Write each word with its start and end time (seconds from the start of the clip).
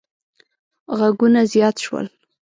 غږونه 0.97 1.41
زیات 1.51 1.77
شول. 1.83 2.07